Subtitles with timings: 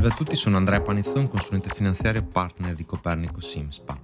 [0.00, 4.00] Salve a tutti, sono Andrea Panizzon, consulente finanziario partner di Copernico Simspa.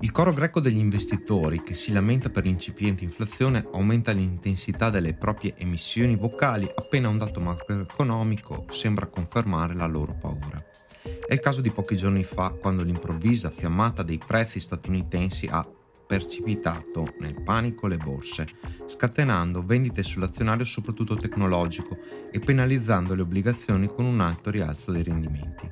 [0.00, 5.54] Il coro greco degli investitori che si lamenta per l'incipiente inflazione aumenta l'intensità delle proprie
[5.56, 10.62] emissioni vocali appena un dato macroeconomico sembra confermare la loro paura.
[11.26, 15.66] È il caso di pochi giorni fa quando l'improvvisa fiammata dei prezzi statunitensi ha
[16.06, 18.46] precipitato nel panico le borse,
[18.86, 21.98] scatenando vendite sull'azionario soprattutto tecnologico
[22.30, 25.70] e penalizzando le obbligazioni con un alto rialzo dei rendimenti.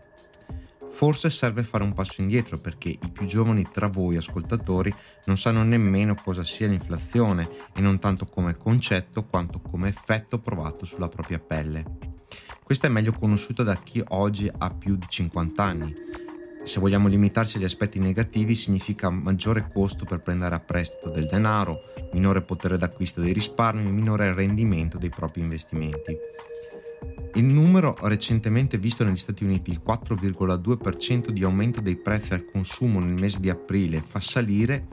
[0.91, 5.65] Forse serve fare un passo indietro perché i più giovani tra voi ascoltatori non sanno
[5.65, 11.41] nemmeno cosa sia l'inflazione e non tanto come concetto quanto come effetto provato sulla propria
[11.41, 11.85] pelle.
[12.63, 15.95] Questa è meglio conosciuta da chi oggi ha più di 50 anni
[16.65, 21.83] se vogliamo limitarci agli aspetti negativi, significa maggiore costo per prendere a prestito del denaro,
[22.13, 26.17] minore potere d'acquisto dei risparmi minore rendimento dei propri investimenti.
[27.35, 32.99] Il numero recentemente visto negli Stati Uniti, il 4,2% di aumento dei prezzi al consumo
[32.99, 34.87] nel mese di aprile, fa salire,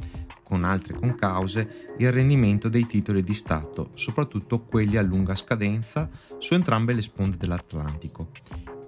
[0.44, 6.54] con altre concause, il rendimento dei titoli di Stato, soprattutto quelli a lunga scadenza, su
[6.54, 8.32] entrambe le sponde dell'Atlantico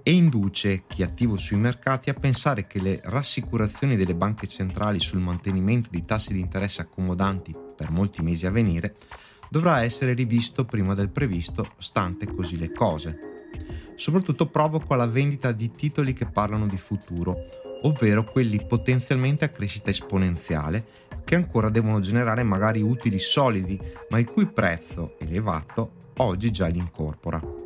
[0.06, 5.00] e induce chi è attivo sui mercati a pensare che le rassicurazioni delle banche centrali
[5.00, 8.96] sul mantenimento di tassi di interesse accomodanti per molti mesi a venire
[9.48, 13.18] dovrà essere rivisto prima del previsto, stante così le cose.
[13.94, 17.48] Soprattutto provoca la vendita di titoli che parlano di futuro,
[17.84, 20.84] ovvero quelli potenzialmente a crescita esponenziale
[21.24, 26.78] che ancora devono generare magari utili solidi, ma il cui prezzo elevato oggi già li
[26.78, 27.63] incorpora.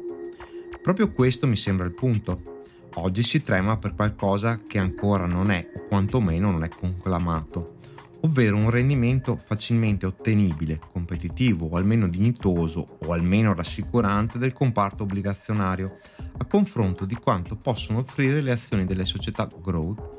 [0.83, 2.63] Proprio questo mi sembra il punto.
[2.95, 7.77] Oggi si trema per qualcosa che ancora non è, o quantomeno non è conclamato,
[8.23, 15.99] ovvero un rendimento facilmente ottenibile, competitivo o almeno dignitoso o almeno rassicurante del comparto obbligazionario,
[16.39, 20.17] a confronto di quanto possono offrire le azioni delle società growth,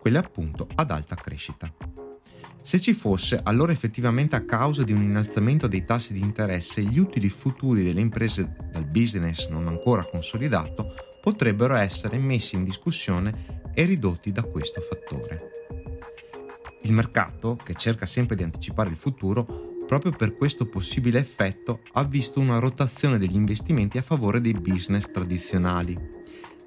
[0.00, 1.72] quelle appunto ad alta crescita.
[2.62, 6.98] Se ci fosse, allora effettivamente a causa di un innalzamento dei tassi di interesse, gli
[6.98, 13.84] utili futuri delle imprese dal business non ancora consolidato potrebbero essere messi in discussione e
[13.84, 15.56] ridotti da questo fattore.
[16.82, 22.04] Il mercato, che cerca sempre di anticipare il futuro, proprio per questo possibile effetto ha
[22.04, 25.98] visto una rotazione degli investimenti a favore dei business tradizionali.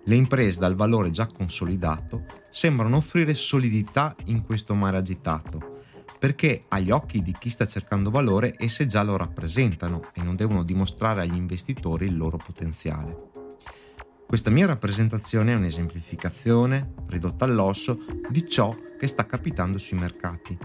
[0.03, 5.70] Le imprese dal valore già consolidato sembrano offrire solidità in questo mare agitato
[6.19, 10.63] perché agli occhi di chi sta cercando valore esse già lo rappresentano e non devono
[10.63, 13.29] dimostrare agli investitori il loro potenziale.
[14.31, 20.57] Questa mia rappresentazione è un'esemplificazione, ridotta all'osso, di ciò che sta capitando sui mercati.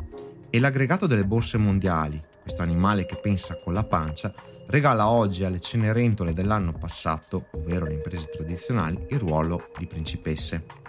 [0.49, 4.33] E l'aggregato delle borse mondiali, questo animale che pensa con la pancia,
[4.69, 10.86] regala oggi alle cenerentole dell'anno passato, ovvero le imprese tradizionali, il ruolo di principesse.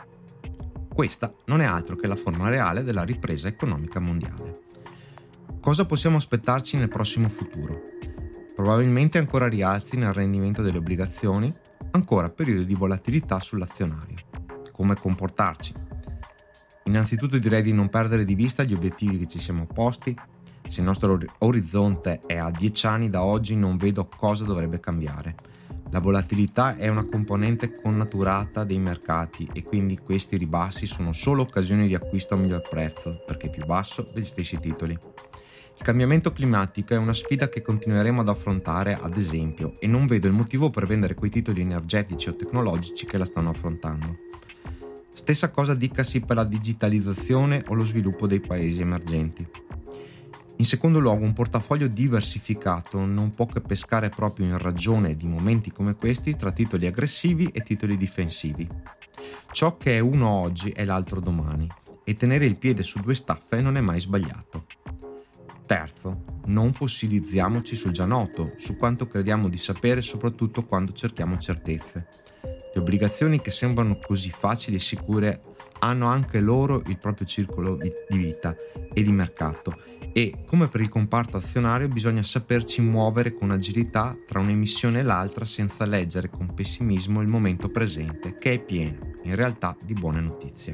[0.98, 4.62] Questa non è altro che la forma reale della ripresa economica mondiale.
[5.62, 7.82] Cosa possiamo aspettarci nel prossimo futuro?
[8.56, 11.56] Probabilmente ancora rialzi nel rendimento delle obbligazioni,
[11.92, 14.18] ancora periodi di volatilità sull'azionario.
[14.72, 15.72] Come comportarci?
[16.86, 20.18] Innanzitutto direi di non perdere di vista gli obiettivi che ci siamo posti.
[20.68, 25.36] Se il nostro orizzonte è a 10 anni da oggi non vedo cosa dovrebbe cambiare
[25.89, 31.88] la volatilità è una componente connaturata dei mercati e quindi questi ribassi sono solo occasioni
[31.88, 34.92] di acquisto a miglior prezzo perché più basso degli stessi titoli.
[35.78, 40.28] Il cambiamento climatico è una sfida che continueremo ad affrontare, ad esempio, e non vedo
[40.28, 44.18] il motivo per vendere quei titoli energetici o tecnologici che la stanno affrontando.
[45.13, 49.48] Stessa cosa dicasi per la digitalizzazione o lo sviluppo dei paesi emergenti.
[50.59, 55.71] In secondo luogo, un portafoglio diversificato non può che pescare proprio in ragione di momenti
[55.71, 58.68] come questi tra titoli aggressivi e titoli difensivi.
[59.51, 61.69] Ciò che è uno oggi è l'altro domani
[62.04, 64.65] e tenere il piede su due staffe non è mai sbagliato.
[65.68, 72.07] Terzo, non fossilizziamoci sul già noto, su quanto crediamo di sapere soprattutto quando cerchiamo certezze.
[72.74, 75.42] Le obbligazioni che sembrano così facili e sicure
[75.80, 78.56] hanno anche loro il proprio circolo di vita
[78.92, 84.40] e di mercato e, come per il comparto azionario, bisogna saperci muovere con agilità tra
[84.40, 89.78] un'emissione e l'altra senza leggere con pessimismo il momento presente, che è pieno, in realtà,
[89.80, 90.74] di buone notizie.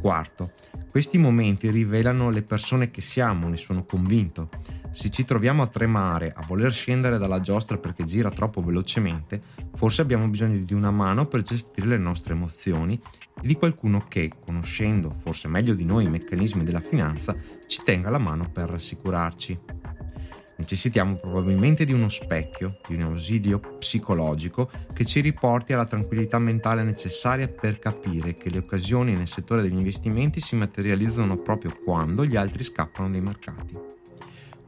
[0.00, 0.54] Quarto,
[0.90, 4.48] questi momenti rivelano le persone che siamo, ne sono convinto.
[4.96, 9.42] Se ci troviamo a tremare, a voler scendere dalla giostra perché gira troppo velocemente,
[9.74, 12.98] forse abbiamo bisogno di una mano per gestire le nostre emozioni
[13.38, 18.08] e di qualcuno che, conoscendo forse meglio di noi i meccanismi della finanza, ci tenga
[18.08, 19.58] la mano per rassicurarci.
[20.56, 26.82] Necessitiamo probabilmente di uno specchio, di un ausilio psicologico che ci riporti alla tranquillità mentale
[26.82, 32.34] necessaria per capire che le occasioni nel settore degli investimenti si materializzano proprio quando gli
[32.34, 33.95] altri scappano dai mercati.